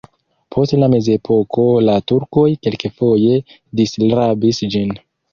Post 0.53 0.75
la 0.83 0.87
mezepoko 0.93 1.65
la 1.87 1.97
turkoj 2.11 2.45
kelkfoje 2.67 3.35
disrabis 3.81 4.63
ĝin. 4.77 4.91